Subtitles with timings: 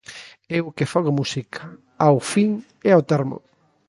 [0.57, 1.61] Eu o que fago é música,
[2.05, 2.49] ao fin
[2.87, 3.37] e ao termo.